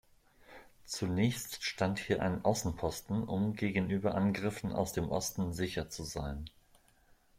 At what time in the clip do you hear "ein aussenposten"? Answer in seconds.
2.23-3.23